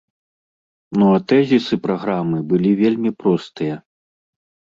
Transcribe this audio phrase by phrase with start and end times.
[1.01, 3.75] Ну а тэзісы праграмы былі вельмі простыя.